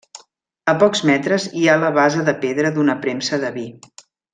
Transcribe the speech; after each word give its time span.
A 0.73 0.73
pocs 0.83 1.03
metres 1.09 1.45
hi 1.61 1.67
ha 1.67 1.77
la 1.85 1.93
base 2.01 2.27
de 2.31 2.35
pedra 2.49 2.75
d'una 2.79 2.97
premsa 3.07 3.41
de 3.45 3.57
vi. 3.63 3.71